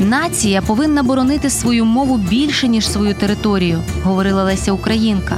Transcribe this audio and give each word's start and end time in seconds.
Нація 0.00 0.62
повинна 0.62 1.02
боронити 1.02 1.50
свою 1.50 1.84
мову 1.84 2.16
більше, 2.16 2.68
ніж 2.68 2.88
свою 2.88 3.14
територію, 3.14 3.82
говорила 4.02 4.44
Леся 4.44 4.72
Українка. 4.72 5.36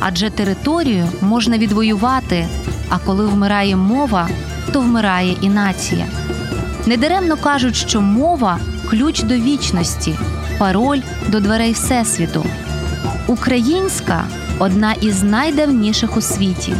Адже 0.00 0.30
територію 0.30 1.08
можна 1.20 1.58
відвоювати, 1.58 2.46
а 2.88 2.98
коли 2.98 3.26
вмирає 3.26 3.76
мова, 3.76 4.28
то 4.72 4.80
вмирає 4.80 5.36
і 5.40 5.48
нація. 5.48 6.06
Недаремно 6.86 7.36
кажуть, 7.36 7.76
що 7.76 8.00
мова 8.00 8.58
ключ 8.90 9.22
до 9.22 9.34
вічності, 9.34 10.14
пароль 10.58 11.00
до 11.28 11.40
дверей 11.40 11.72
Всесвіту. 11.72 12.44
Українська 13.26 14.24
одна 14.58 14.92
із 14.92 15.22
найдавніших 15.22 16.16
у 16.16 16.20
світі. 16.20 16.74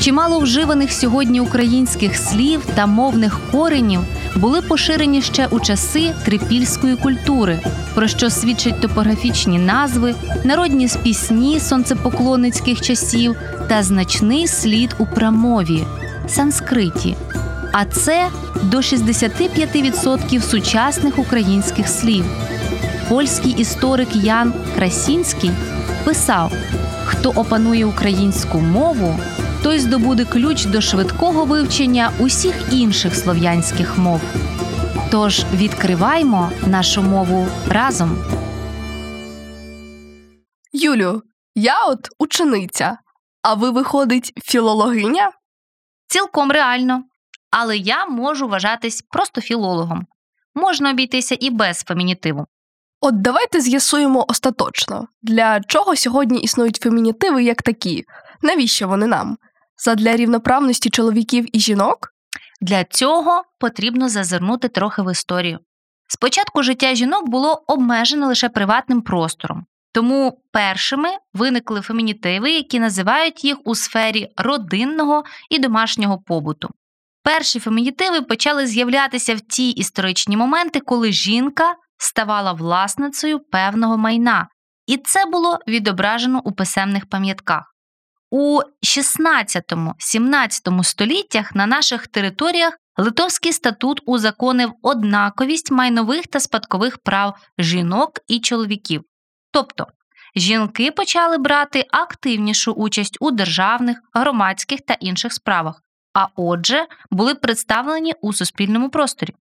Чимало 0.00 0.38
вживаних 0.38 0.92
сьогодні 0.92 1.40
українських 1.40 2.16
слів 2.16 2.62
та 2.74 2.86
мовних 2.86 3.40
коренів 3.52 4.00
були 4.36 4.62
поширені 4.62 5.22
ще 5.22 5.46
у 5.46 5.60
часи 5.60 6.14
трипільської 6.24 6.96
культури, 6.96 7.60
про 7.94 8.08
що 8.08 8.30
свідчать 8.30 8.80
топографічні 8.80 9.58
назви, 9.58 10.14
народні 10.44 10.88
пісні 11.02 11.60
сонцепоклонницьких 11.60 12.80
часів 12.80 13.36
та 13.68 13.82
значний 13.82 14.48
слід 14.48 14.94
у 14.98 15.06
прамові 15.06 15.84
санскриті. 16.28 17.16
А 17.72 17.84
це 17.84 18.28
до 18.62 18.76
65% 18.76 20.40
сучасних 20.42 21.18
українських 21.18 21.88
слів. 21.88 22.24
Польський 23.08 23.52
історик 23.52 24.16
Ян 24.16 24.52
Красінський 24.76 25.50
писав: 26.04 26.52
хто 27.04 27.30
опанує 27.30 27.84
українську 27.84 28.58
мову, 28.60 29.18
той 29.62 29.78
здобуде 29.78 30.24
ключ 30.24 30.64
до 30.64 30.80
швидкого 30.80 31.44
вивчення 31.44 32.12
усіх 32.18 32.72
інших 32.72 33.16
слов'янських 33.16 33.98
мов. 33.98 34.20
Тож 35.10 35.44
відкриваймо 35.54 36.50
нашу 36.66 37.02
мову 37.02 37.46
разом. 37.68 38.24
Юлю, 40.72 41.22
я 41.54 41.84
от 41.84 42.08
учениця, 42.18 42.98
а 43.42 43.54
ви, 43.54 43.70
виходить, 43.70 44.32
філологиня? 44.44 45.30
Цілком 46.06 46.52
реально. 46.52 47.04
Але 47.50 47.76
я 47.76 48.06
можу 48.06 48.48
вважатись 48.48 49.02
просто 49.10 49.40
філологом. 49.40 50.06
Можна 50.54 50.90
обійтися 50.90 51.36
і 51.40 51.50
без 51.50 51.78
фемінітиву. 51.78 52.46
От 53.00 53.20
давайте 53.20 53.60
з'ясуємо 53.60 54.24
остаточно, 54.28 55.08
для 55.22 55.60
чого 55.60 55.96
сьогодні 55.96 56.40
існують 56.40 56.76
фемінітиви 56.76 57.44
як 57.44 57.62
такі, 57.62 58.04
навіщо 58.42 58.88
вони 58.88 59.06
нам? 59.06 59.38
Задля 59.84 60.16
рівноправності 60.16 60.90
чоловіків 60.90 61.56
і 61.56 61.60
жінок? 61.60 62.08
Для 62.60 62.84
цього 62.84 63.44
потрібно 63.58 64.08
зазирнути 64.08 64.68
трохи 64.68 65.02
в 65.02 65.12
історію. 65.12 65.58
Спочатку 66.08 66.62
життя 66.62 66.94
жінок 66.94 67.28
було 67.28 67.64
обмежене 67.66 68.26
лише 68.26 68.48
приватним 68.48 69.02
простором, 69.02 69.66
тому 69.92 70.42
першими 70.52 71.08
виникли 71.34 71.80
фемінітиви, 71.80 72.50
які 72.50 72.80
називають 72.80 73.44
їх 73.44 73.56
у 73.64 73.74
сфері 73.74 74.28
родинного 74.36 75.24
і 75.50 75.58
домашнього 75.58 76.18
побуту. 76.18 76.68
Перші 77.22 77.60
фемінітиви 77.60 78.22
почали 78.22 78.66
з'являтися 78.66 79.34
в 79.34 79.40
ті 79.40 79.70
історичні 79.70 80.36
моменти, 80.36 80.80
коли 80.80 81.12
жінка 81.12 81.74
ставала 81.96 82.52
власницею 82.52 83.40
певного 83.40 83.96
майна, 83.96 84.48
і 84.86 84.96
це 84.96 85.26
було 85.26 85.58
відображено 85.68 86.40
у 86.44 86.52
писемних 86.52 87.08
пам'ятках. 87.08 87.70
У 88.30 88.60
16-17 88.82 90.84
століттях 90.84 91.54
на 91.54 91.66
наших 91.66 92.06
територіях 92.06 92.76
Литовський 92.96 93.52
статут 93.52 94.00
узаконив 94.06 94.72
однаковість 94.82 95.70
майнових 95.70 96.26
та 96.26 96.40
спадкових 96.40 96.98
прав 96.98 97.36
жінок 97.58 98.18
і 98.28 98.40
чоловіків. 98.40 99.04
Тобто 99.52 99.86
жінки 100.36 100.90
почали 100.90 101.38
брати 101.38 101.86
активнішу 101.90 102.72
участь 102.72 103.16
у 103.20 103.30
державних, 103.30 103.98
громадських 104.14 104.80
та 104.80 104.94
інших 104.94 105.32
справах, 105.32 105.82
а 106.14 106.26
отже, 106.36 106.86
були 107.10 107.34
представлені 107.34 108.14
у 108.20 108.32
суспільному 108.32 108.90
просторі. 108.90 109.34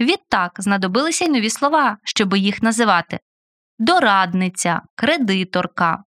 Відтак 0.00 0.52
знадобилися 0.58 1.24
й 1.24 1.28
нові 1.28 1.50
слова, 1.50 1.96
щоб 2.04 2.36
їх 2.36 2.62
називати 2.62 3.20
дорадниця, 3.78 4.82
кредиторка. 4.94 6.04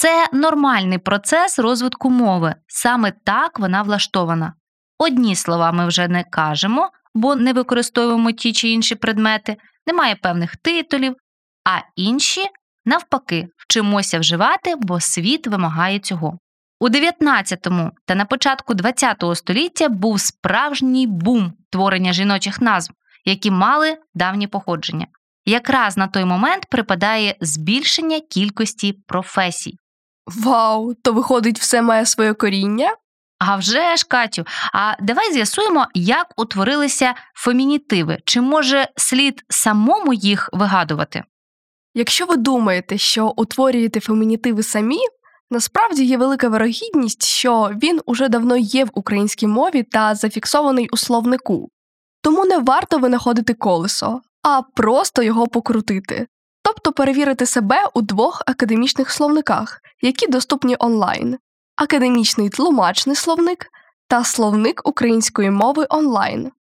Це 0.00 0.28
нормальний 0.32 0.98
процес 0.98 1.58
розвитку 1.58 2.10
мови, 2.10 2.54
саме 2.66 3.12
так 3.24 3.58
вона 3.58 3.82
влаштована. 3.82 4.52
Одні 4.98 5.36
слова 5.36 5.72
ми 5.72 5.86
вже 5.86 6.08
не 6.08 6.24
кажемо, 6.24 6.90
бо 7.14 7.36
не 7.36 7.52
використовуємо 7.52 8.32
ті 8.32 8.52
чи 8.52 8.68
інші 8.68 8.94
предмети, 8.94 9.56
немає 9.86 10.14
певних 10.14 10.56
титулів, 10.56 11.16
а 11.64 11.78
інші, 11.96 12.40
навпаки, 12.84 13.48
вчимося 13.56 14.18
вживати, 14.18 14.74
бо 14.76 15.00
світ 15.00 15.46
вимагає 15.46 15.98
цього. 15.98 16.38
У 16.80 16.88
19 16.88 17.68
та 18.06 18.14
на 18.14 18.24
початку 18.24 18.74
20 18.74 19.24
століття 19.34 19.88
був 19.88 20.20
справжній 20.20 21.06
бум 21.06 21.52
творення 21.70 22.12
жіночих 22.12 22.60
назв, 22.60 22.92
які 23.24 23.50
мали 23.50 23.96
давнє 24.14 24.48
походження. 24.48 25.06
Якраз 25.44 25.96
на 25.96 26.06
той 26.06 26.24
момент 26.24 26.66
припадає 26.70 27.36
збільшення 27.40 28.20
кількості 28.20 28.92
професій. 28.92 29.78
Вау, 30.36 30.94
то 30.94 31.12
виходить, 31.12 31.60
все 31.60 31.82
має 31.82 32.06
своє 32.06 32.32
коріння? 32.32 32.96
А 33.38 33.56
вже 33.56 33.96
ж, 33.96 34.06
Катю, 34.08 34.44
а 34.72 34.94
давай 35.00 35.32
з'ясуємо, 35.32 35.86
як 35.94 36.26
утворилися 36.36 37.14
фемінітиви. 37.34 38.18
Чи 38.24 38.40
може 38.40 38.88
слід 38.96 39.44
самому 39.48 40.14
їх 40.14 40.50
вигадувати? 40.52 41.24
Якщо 41.94 42.26
ви 42.26 42.36
думаєте, 42.36 42.98
що 42.98 43.32
утворюєте 43.36 44.00
фемінітиви 44.00 44.62
самі, 44.62 44.98
насправді 45.50 46.04
є 46.04 46.16
велика 46.16 46.48
вирогідність, 46.48 47.24
що 47.24 47.70
він 47.82 48.00
уже 48.06 48.28
давно 48.28 48.56
є 48.56 48.84
в 48.84 48.90
українській 48.94 49.46
мові 49.46 49.82
та 49.82 50.14
зафіксований 50.14 50.88
у 50.88 50.96
словнику. 50.96 51.70
Тому 52.22 52.44
не 52.44 52.58
варто 52.58 52.98
винаходити 52.98 53.54
колесо, 53.54 54.20
а 54.42 54.62
просто 54.62 55.22
його 55.22 55.46
покрутити, 55.46 56.26
тобто 56.68 56.92
перевірити 56.92 57.46
себе 57.46 57.88
у 57.94 58.02
двох 58.02 58.42
академічних 58.46 59.10
словниках, 59.10 59.80
які 60.02 60.26
доступні 60.26 60.76
онлайн: 60.78 61.38
академічний 61.76 62.48
тлумачний 62.48 63.16
словник 63.16 63.66
та 64.08 64.24
словник 64.24 64.88
української 64.88 65.50
мови 65.50 65.86
онлайн. 65.90 66.52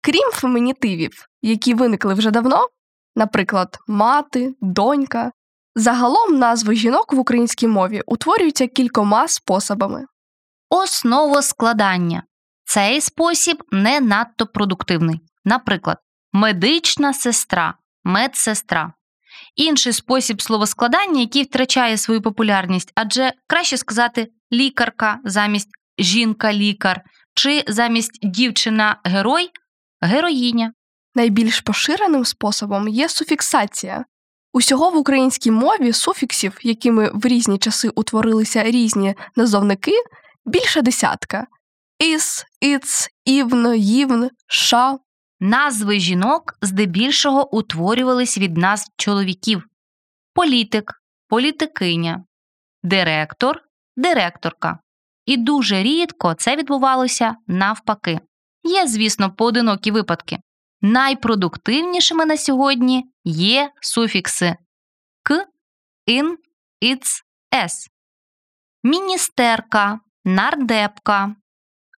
Крім 0.00 0.30
фемінітивів, 0.32 1.28
які 1.42 1.74
виникли 1.74 2.14
вже 2.14 2.30
давно, 2.30 2.68
наприклад, 3.16 3.78
мати, 3.86 4.54
донька, 4.60 5.32
загалом 5.74 6.38
назви 6.38 6.74
жінок 6.74 7.12
в 7.12 7.18
українській 7.18 7.68
мові 7.68 8.02
утворюються 8.06 8.66
кількома 8.66 9.28
способами. 9.28 10.06
Основоскладання. 10.70 12.22
Цей 12.64 13.00
спосіб 13.00 13.62
не 13.72 14.00
надто 14.00 14.46
продуктивний. 14.46 15.20
Наприклад, 15.44 15.98
медична 16.32 17.14
сестра, 17.14 17.74
медсестра. 18.04 18.92
Інший 19.56 19.92
спосіб 19.92 20.42
словоскладання, 20.42 21.20
який 21.20 21.42
втрачає 21.42 21.98
свою 21.98 22.22
популярність, 22.22 22.92
адже 22.94 23.32
краще 23.46 23.76
сказати 23.76 24.28
лікарка 24.52 25.18
замість 25.24 25.68
жінка-лікар, 25.98 27.02
чи 27.34 27.64
замість 27.68 28.18
дівчина-герой 28.22 29.50
героїня. 30.00 30.72
Найбільш 31.14 31.60
поширеним 31.60 32.24
способом 32.24 32.88
є 32.88 33.08
суфіксація. 33.08 34.04
Усього 34.52 34.90
в 34.90 34.96
українській 34.96 35.50
мові 35.50 35.92
суфіксів, 35.92 36.58
якими 36.62 37.10
в 37.14 37.26
різні 37.26 37.58
часи 37.58 37.88
утворилися 37.88 38.64
різні 38.64 39.14
назовники, 39.36 39.92
більше 40.46 40.82
десятка: 40.82 41.46
іс, 41.98 42.46
іц, 42.60 43.08
івн, 43.24 43.74
ївн, 43.74 44.30
ша. 44.46 44.98
Назви 45.44 46.00
жінок 46.00 46.54
здебільшого 46.62 47.56
утворювались 47.56 48.38
від 48.38 48.56
назв 48.56 48.86
чоловіків: 48.96 49.66
політик, 50.34 51.02
політикиня, 51.28 52.24
директор, 52.82 53.60
директорка. 53.96 54.78
І 55.26 55.36
дуже 55.36 55.82
рідко 55.82 56.34
це 56.34 56.56
відбувалося 56.56 57.36
навпаки. 57.46 58.20
Є, 58.62 58.86
звісно, 58.86 59.34
поодинокі 59.34 59.90
випадки. 59.90 60.38
Найпродуктивнішими 60.80 62.26
на 62.26 62.36
сьогодні 62.36 63.04
є 63.24 63.70
суфікси 63.80 64.56
к, 65.22 65.46
ін, 66.06 66.38
іц, 66.80 67.22
ес. 67.54 67.88
Міністерка, 68.82 70.00
нардепка, 70.24 71.36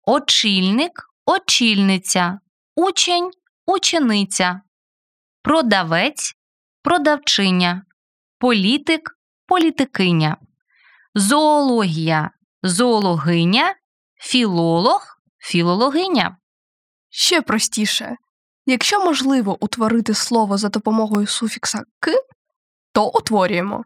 очільник, 0.06 1.10
очільниця, 1.26 2.38
учень, 2.74 3.30
учениця, 3.66 4.60
продавець, 5.42 6.34
продавчиня, 6.82 7.84
політик, 8.38 9.16
політикиня, 9.46 10.36
зоологія, 11.14 12.30
зоологиня, 12.62 13.74
філолог, 14.20 15.18
філологиня. 15.38 16.36
Ще 17.10 17.42
простіше. 17.42 18.16
Якщо 18.66 19.04
можливо 19.04 19.64
утворити 19.64 20.14
слово 20.14 20.58
за 20.58 20.68
допомогою 20.68 21.26
суфікса 21.26 21.82
к, 22.00 22.12
то 22.92 23.08
утворюємо. 23.08 23.84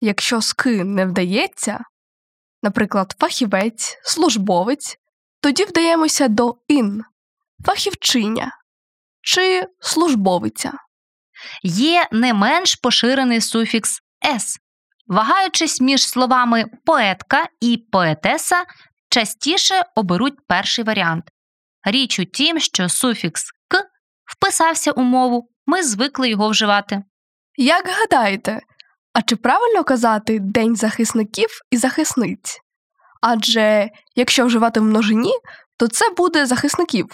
Якщо 0.00 0.40
з 0.40 0.52
к 0.52 0.70
не 0.84 1.06
вдається, 1.06 1.84
наприклад, 2.62 3.16
фахівець, 3.18 3.98
службовець, 4.02 4.98
тоді 5.40 5.64
вдаємося 5.64 6.28
до 6.28 6.56
ін 6.68 7.04
фахівчиня 7.64 8.52
чи 9.20 9.66
службовиця. 9.80 10.72
Є 11.62 12.08
не 12.12 12.34
менш 12.34 12.74
поширений 12.74 13.40
суфікс 13.40 14.00
с. 14.24 14.58
Вагаючись 15.06 15.80
між 15.80 16.08
словами 16.08 16.64
поетка 16.84 17.46
і 17.60 17.76
поетеса, 17.92 18.64
частіше 19.08 19.84
оберуть 19.94 20.46
перший 20.48 20.84
варіант. 20.84 21.24
Річ 21.84 22.18
у 22.18 22.24
тім, 22.24 22.60
що 22.60 22.88
суфікс 22.88 23.44
к 23.68 23.84
вписався 24.24 24.92
у 24.92 25.02
мову, 25.02 25.48
ми 25.66 25.82
звикли 25.82 26.28
його 26.28 26.48
вживати. 26.48 27.02
Як 27.56 27.88
гадаєте, 27.88 28.60
а 29.12 29.22
чи 29.22 29.36
правильно 29.36 29.84
казати 29.84 30.38
День 30.38 30.76
захисників 30.76 31.48
і 31.70 31.76
захисниць? 31.76 32.60
Адже 33.22 33.90
якщо 34.16 34.46
вживати 34.46 34.80
в 34.80 34.82
множині, 34.82 35.32
то 35.76 35.88
це 35.88 36.10
буде 36.10 36.46
захисників. 36.46 37.06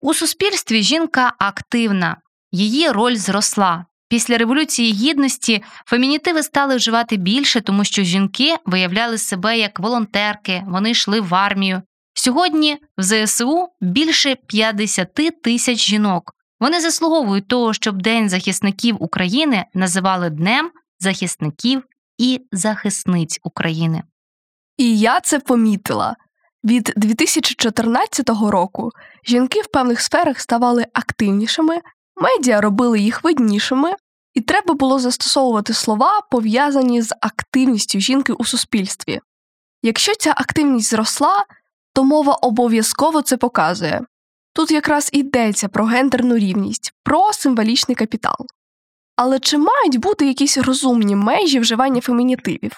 У 0.00 0.14
суспільстві 0.14 0.82
жінка 0.82 1.32
активна, 1.38 2.16
її 2.52 2.90
роль 2.90 3.16
зросла. 3.16 3.84
Після 4.08 4.38
Революції 4.38 4.92
Гідності 4.92 5.62
фемінітиви 5.86 6.42
стали 6.42 6.76
вживати 6.76 7.16
більше, 7.16 7.60
тому 7.60 7.84
що 7.84 8.02
жінки 8.02 8.56
виявляли 8.66 9.18
себе 9.18 9.58
як 9.58 9.80
волонтерки, 9.80 10.64
вони 10.68 10.90
йшли 10.90 11.20
в 11.20 11.34
армію. 11.34 11.82
Сьогодні 12.14 12.76
в 12.98 13.02
ЗСУ 13.02 13.68
більше 13.80 14.34
50 14.46 15.42
тисяч 15.42 15.78
жінок. 15.78 16.34
Вони 16.60 16.80
заслуговують 16.80 17.48
того, 17.48 17.74
щоб 17.74 18.02
День 18.02 18.28
захисників 18.28 19.02
України 19.02 19.64
називали 19.74 20.30
Днем 20.30 20.70
захисників 20.98 21.82
і 22.18 22.40
захисниць 22.52 23.40
України. 23.42 24.02
І 24.76 24.98
я 24.98 25.20
це 25.20 25.40
помітила. 25.40 26.16
Від 26.64 26.92
2014 26.96 28.28
року 28.28 28.90
жінки 29.24 29.60
в 29.60 29.66
певних 29.66 30.00
сферах 30.00 30.40
ставали 30.40 30.86
активнішими, 30.92 31.80
медіа 32.16 32.60
робили 32.60 33.00
їх 33.00 33.24
виднішими, 33.24 33.94
і 34.34 34.40
треба 34.40 34.74
було 34.74 34.98
застосовувати 34.98 35.74
слова, 35.74 36.20
пов'язані 36.30 37.02
з 37.02 37.14
активністю 37.20 38.00
жінки 38.00 38.32
у 38.32 38.44
суспільстві. 38.44 39.20
Якщо 39.82 40.14
ця 40.14 40.30
активність 40.30 40.90
зросла, 40.90 41.44
то 41.92 42.04
мова 42.04 42.32
обов'язково 42.32 43.22
це 43.22 43.36
показує. 43.36 44.00
Тут 44.52 44.70
якраз 44.70 45.10
йдеться 45.12 45.68
про 45.68 45.84
гендерну 45.84 46.38
рівність, 46.38 46.92
про 47.02 47.32
символічний 47.32 47.94
капітал. 47.94 48.46
Але 49.16 49.40
чи 49.40 49.58
мають 49.58 49.96
бути 49.96 50.26
якісь 50.26 50.58
розумні 50.58 51.16
межі 51.16 51.60
вживання 51.60 52.00
фемінітивів? 52.00 52.72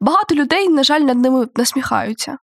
Багато 0.00 0.34
людей, 0.34 0.68
на 0.68 0.82
жаль, 0.84 1.00
над 1.00 1.18
ними 1.18 1.48
насміхаються. 1.56 2.38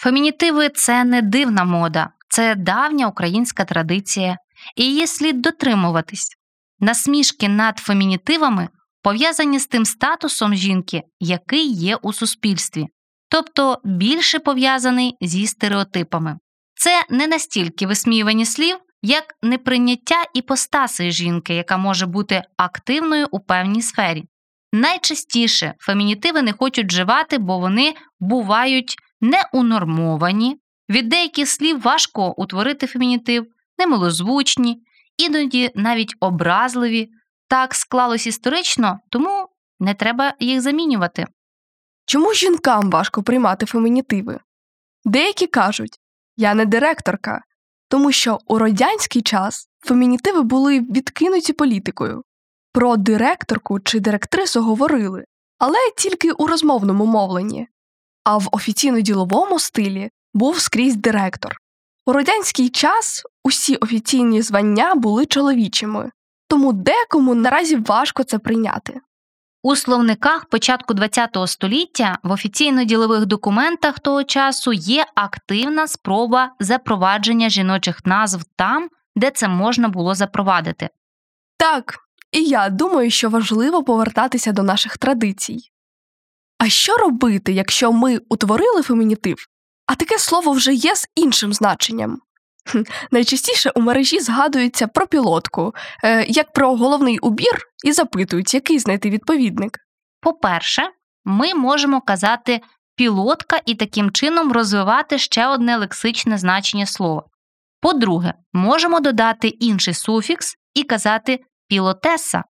Фемінітиви 0.00 0.68
це 0.68 1.04
не 1.04 1.22
дивна 1.22 1.64
мода, 1.64 2.10
це 2.28 2.54
давня 2.54 3.06
українська 3.06 3.64
традиція, 3.64 4.36
і 4.76 4.84
її 4.84 5.06
слід 5.06 5.42
дотримуватись. 5.42 6.36
Насмішки 6.80 7.48
над 7.48 7.78
фемінітивами 7.78 8.68
пов'язані 9.02 9.58
з 9.58 9.66
тим 9.66 9.84
статусом 9.84 10.54
жінки, 10.54 11.02
який 11.20 11.72
є 11.72 11.96
у 11.96 12.12
суспільстві, 12.12 12.86
тобто 13.28 13.78
більше 13.84 14.38
пов'язаний 14.38 15.16
зі 15.20 15.46
стереотипами. 15.46 16.38
Це 16.74 17.02
не 17.10 17.26
настільки 17.26 17.86
висміювані 17.86 18.44
слів, 18.44 18.76
як 19.02 19.24
неприйняття 19.42 20.24
іпостаси 20.34 21.10
жінки, 21.10 21.54
яка 21.54 21.76
може 21.76 22.06
бути 22.06 22.42
активною 22.56 23.26
у 23.30 23.40
певній 23.40 23.82
сфері. 23.82 24.24
Найчастіше 24.72 25.74
фемінітиви 25.78 26.42
не 26.42 26.52
хочуть 26.52 26.86
вживати, 26.86 27.38
бо 27.38 27.58
вони 27.58 27.94
бувають 28.20 28.96
неунормовані, 29.20 30.60
від 30.88 31.08
деяких 31.08 31.48
слів 31.48 31.82
важко 31.82 32.34
утворити 32.36 32.86
фемінітив, 32.86 33.46
немилозвучні, 33.78 34.82
іноді 35.16 35.70
навіть 35.74 36.14
образливі. 36.20 37.10
Так 37.48 37.74
склалось 37.74 38.26
історично, 38.26 38.98
тому 39.10 39.48
не 39.80 39.94
треба 39.94 40.34
їх 40.40 40.60
замінювати. 40.60 41.26
Чому 42.06 42.34
жінкам 42.34 42.90
важко 42.90 43.22
приймати 43.22 43.66
фемінітиви? 43.66 44.40
Деякі 45.04 45.46
кажуть, 45.46 45.98
я 46.36 46.54
не 46.54 46.66
директорка, 46.66 47.42
тому 47.88 48.12
що 48.12 48.38
у 48.46 48.58
радянський 48.58 49.22
час 49.22 49.68
фемінітиви 49.80 50.42
були 50.42 50.80
відкинуті 50.80 51.52
політикою. 51.52 52.22
Про 52.72 52.96
директорку 52.96 53.80
чи 53.80 54.00
директрису 54.00 54.62
говорили, 54.62 55.24
але 55.58 55.78
тільки 55.96 56.32
у 56.32 56.46
розмовному 56.46 57.06
мовленні. 57.06 57.68
А 58.28 58.36
в 58.36 58.48
офіційно-діловому 58.52 59.58
стилі 59.58 60.10
був 60.34 60.60
скрізь 60.60 60.96
директор. 60.96 61.56
У 62.06 62.12
радянський 62.12 62.68
час 62.68 63.22
усі 63.44 63.76
офіційні 63.76 64.42
звання 64.42 64.94
були 64.94 65.26
чоловічими, 65.26 66.10
тому 66.48 66.72
декому 66.72 67.34
наразі 67.34 67.76
важко 67.76 68.22
це 68.22 68.38
прийняти. 68.38 69.00
У 69.62 69.76
словниках 69.76 70.44
початку 70.44 70.94
ХХ 70.94 71.46
століття 71.46 72.18
в 72.22 72.30
офіційно-ділових 72.30 73.26
документах 73.26 74.00
того 74.00 74.24
часу 74.24 74.72
є 74.72 75.06
активна 75.14 75.86
спроба 75.86 76.52
запровадження 76.60 77.48
жіночих 77.48 78.06
назв 78.06 78.44
там, 78.56 78.88
де 79.16 79.30
це 79.30 79.48
можна 79.48 79.88
було 79.88 80.14
запровадити. 80.14 80.88
Так, 81.58 81.98
і 82.32 82.44
я 82.44 82.68
думаю, 82.68 83.10
що 83.10 83.30
важливо 83.30 83.84
повертатися 83.84 84.52
до 84.52 84.62
наших 84.62 84.98
традицій. 84.98 85.70
Що 86.70 86.96
робити, 86.96 87.52
якщо 87.52 87.92
ми 87.92 88.20
утворили 88.28 88.82
фемінітив, 88.82 89.36
а 89.86 89.94
таке 89.94 90.18
слово 90.18 90.52
вже 90.52 90.74
є 90.74 90.96
з 90.96 91.06
іншим 91.14 91.52
значенням? 91.52 92.18
Найчастіше 93.10 93.70
у 93.70 93.80
мережі 93.80 94.20
згадується 94.20 94.86
про 94.86 95.06
пілотку, 95.06 95.74
е, 96.04 96.24
як 96.24 96.52
про 96.52 96.76
головний 96.76 97.18
убір, 97.18 97.62
і 97.84 97.92
запитують, 97.92 98.54
який 98.54 98.78
знайти 98.78 99.10
відповідник. 99.10 99.78
По-перше, 100.20 100.90
ми 101.24 101.54
можемо 101.54 102.00
казати 102.00 102.60
пілотка 102.96 103.60
і 103.66 103.74
таким 103.74 104.10
чином 104.10 104.52
розвивати 104.52 105.18
ще 105.18 105.46
одне 105.46 105.76
лексичне 105.76 106.38
значення 106.38 106.86
слова. 106.86 107.22
По-друге, 107.80 108.34
можемо 108.52 109.00
додати 109.00 109.48
інший 109.48 109.94
суфікс 109.94 110.54
і 110.74 110.82
казати 110.82 111.40
пілотеса. 111.68 112.44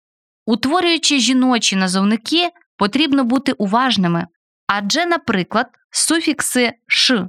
Утворюючи 0.46 1.18
жіночі 1.18 1.76
назовники, 1.76 2.50
потрібно 2.76 3.24
бути 3.24 3.52
уважними, 3.52 4.26
адже, 4.66 5.06
наприклад, 5.06 5.66
суфікси 5.90 6.72
ш 6.86 7.28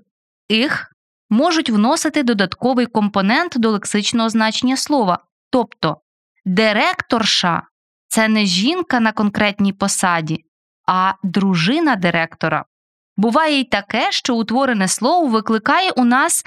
«их» 0.50 0.92
можуть 1.30 1.70
вносити 1.70 2.24
додатковий 2.24 2.86
компонент 2.86 3.54
до 3.58 3.72
лексичного 3.72 4.30
значення 4.30 4.78
слова. 4.78 5.20
Тобто 5.50 5.98
директорша 6.46 7.64
це 8.08 8.28
не 8.28 8.46
жінка 8.46 9.00
на 9.00 9.12
конкретній 9.12 9.74
посаді, 9.74 10.44
а 10.88 11.14
дружина 11.24 11.96
директора. 11.96 12.66
Буває 13.18 13.60
й 13.60 13.64
таке, 13.64 14.12
що 14.12 14.36
утворене 14.36 14.88
слово 14.88 15.28
викликає 15.28 15.92
у 15.92 16.06
нас 16.06 16.46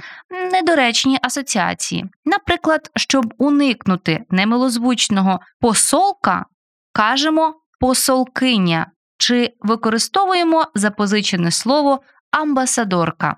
недоречні 0.52 1.18
асоціації. 1.22 2.04
Наприклад, 2.24 2.90
щоб 2.96 3.34
уникнути 3.38 4.24
немилозвучного 4.30 5.40
посолка, 5.60 6.46
кажемо 6.92 7.54
посолкиня 7.80 8.90
чи 9.18 9.52
використовуємо 9.60 10.66
запозичене 10.74 11.50
слово 11.50 12.00
амбасадорка. 12.30 13.36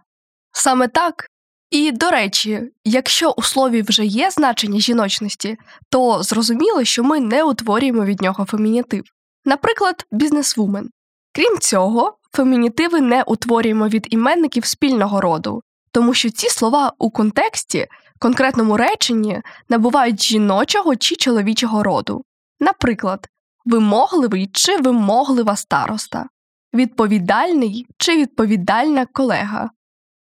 Саме 0.52 0.88
так. 0.88 1.26
І, 1.70 1.92
до 1.92 2.10
речі, 2.10 2.62
якщо 2.84 3.30
у 3.30 3.42
слові 3.42 3.82
вже 3.82 4.04
є 4.04 4.30
значення 4.30 4.80
жіночності, 4.80 5.56
то 5.90 6.22
зрозуміло, 6.22 6.84
що 6.84 7.04
ми 7.04 7.20
не 7.20 7.44
утворюємо 7.44 8.04
від 8.04 8.22
нього 8.22 8.44
фемінітив. 8.44 9.04
Наприклад, 9.44 10.06
бізнесвумен. 10.10 10.90
Крім 11.34 11.58
цього, 11.58 12.16
фемінітиви 12.32 13.00
не 13.00 13.22
утворюємо 13.22 13.88
від 13.88 14.06
іменників 14.10 14.64
спільного 14.64 15.20
роду, 15.20 15.62
тому 15.92 16.14
що 16.14 16.30
ці 16.30 16.48
слова 16.48 16.92
у 16.98 17.10
контексті, 17.10 17.86
конкретному 18.18 18.76
реченні 18.76 19.42
набувають 19.68 20.22
жіночого 20.22 20.96
чи 20.96 21.16
чоловічого 21.16 21.82
роду. 21.82 22.24
Наприклад, 22.60 23.28
вимогливий 23.64 24.50
чи 24.52 24.76
вимоглива 24.76 25.56
староста, 25.56 26.26
відповідальний 26.74 27.86
чи 27.98 28.16
відповідальна 28.16 29.06
колега. 29.06 29.70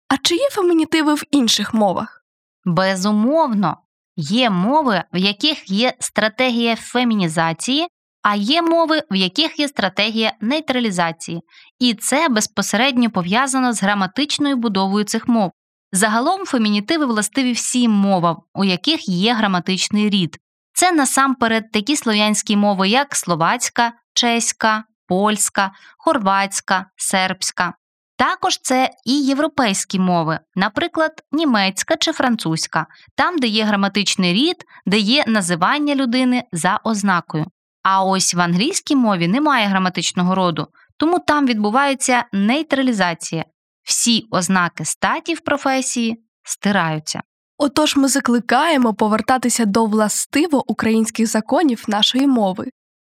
А 0.10 0.18
чи 0.18 0.36
є 0.36 0.50
фемінітиви 0.52 1.14
в 1.14 1.24
інших 1.32 1.74
мовах? 1.74 2.24
Безумовно, 2.66 3.78
є 4.16 4.50
мови, 4.50 5.04
в 5.14 5.18
яких 5.18 5.72
є 5.72 5.94
стратегія 6.00 6.76
фемінізації, 6.76 7.88
а 8.22 8.36
є 8.36 8.62
мови, 8.62 9.04
в 9.12 9.16
яких 9.16 9.60
є 9.60 9.68
стратегія 9.68 10.34
нейтралізації, 10.42 11.42
і 11.80 11.94
це 11.94 12.30
безпосередньо 12.30 13.10
пов'язано 13.10 13.74
з 13.74 13.84
граматичною 13.84 14.58
будовою 14.58 15.06
цих 15.06 15.28
мов. 15.28 15.52
Загалом 15.92 16.46
фемінітиви 16.46 17.06
властиві 17.06 17.52
всім 17.52 17.92
мовам, 17.92 18.38
у 18.54 18.64
яких 18.64 19.10
є 19.10 19.34
граматичний 19.34 20.10
рід. 20.10 20.38
Це 20.78 20.92
насамперед 20.92 21.72
такі 21.72 21.96
слов'янські 21.96 22.58
мови, 22.58 22.90
як 22.90 23.16
словацька, 23.16 23.92
чеська, 24.14 24.84
польська, 25.08 25.72
хорватська, 25.98 26.86
сербська. 26.96 27.74
Також 28.18 28.58
це 28.58 28.90
і 29.06 29.26
європейські 29.26 30.00
мови, 30.00 30.40
наприклад, 30.56 31.12
німецька 31.32 31.96
чи 31.96 32.12
французька, 32.12 32.88
там, 33.16 33.38
де 33.38 33.48
є 33.48 33.64
граматичний 33.64 34.34
рід, 34.34 34.56
де 34.86 34.98
є 34.98 35.24
називання 35.28 35.96
людини 35.96 36.44
за 36.52 36.80
ознакою. 36.84 37.46
А 37.84 38.04
ось 38.04 38.34
в 38.34 38.42
англійській 38.42 38.96
мові 38.96 39.28
немає 39.28 39.68
граматичного 39.68 40.36
роду, 40.36 40.68
тому 40.98 41.20
там 41.20 41.46
відбувається 41.46 42.26
нейтралізація. 42.34 43.46
Всі 43.84 44.28
ознаки 44.32 44.86
статі 44.86 45.34
в 45.34 45.40
професії 45.40 46.24
стираються. 46.44 47.22
Отож 47.58 47.96
ми 47.96 48.08
закликаємо 48.08 48.94
повертатися 48.94 49.66
до 49.66 49.86
властиво 49.86 50.72
українських 50.72 51.28
законів 51.28 51.84
нашої 51.88 52.28
мови, 52.28 52.66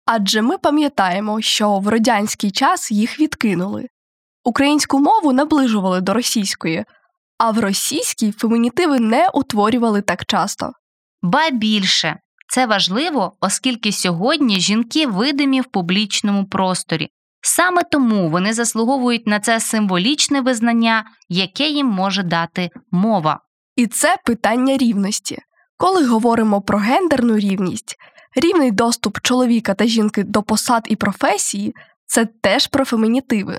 адже 0.07 0.43
ми 0.43 0.59
пам'ятаємо, 0.59 1.41
що 1.41 1.79
в 1.79 1.89
радянський 1.89 2.51
час 2.51 2.93
їх 2.93 3.21
відкинули. 3.21 3.87
Українську 4.45 4.99
мову 4.99 5.33
наближували 5.33 6.01
до 6.01 6.15
російської, 6.15 6.85
а 7.39 7.51
в 7.51 7.59
російській 7.59 8.33
фемінітиви 8.33 9.01
не 9.01 9.29
утворювали 9.29 10.03
так 10.03 10.27
часто. 10.27 10.73
Ба 11.23 11.51
більше 11.51 12.17
це 12.49 12.67
важливо, 12.67 13.37
оскільки 13.41 13.93
сьогодні 13.93 14.61
жінки 14.61 15.07
видимі 15.07 15.61
в 15.61 15.65
публічному 15.65 16.45
просторі. 16.45 17.09
Саме 17.41 17.83
тому 17.83 18.31
вони 18.31 18.53
заслуговують 18.53 19.27
на 19.27 19.41
це 19.41 19.61
символічне 19.61 20.41
визнання, 20.41 21.05
яке 21.29 21.69
їм 21.69 21.87
може 21.87 22.23
дати 22.23 22.71
мова. 22.91 23.41
І 23.77 23.87
це 23.87 24.17
питання 24.25 24.77
рівності. 24.77 25.39
Коли 25.77 26.07
говоримо 26.07 26.63
про 26.63 26.79
гендерну 26.79 27.39
рівність, 27.39 27.97
рівний 28.37 28.71
доступ 28.71 29.21
чоловіка 29.21 29.75
та 29.75 29.87
жінки 29.87 30.23
до 30.23 30.43
посад 30.43 30.87
і 30.89 30.97
професії 30.97 31.75
це 32.07 32.27
теж 32.27 32.67
про 32.67 32.85
фемінітиви. 32.85 33.59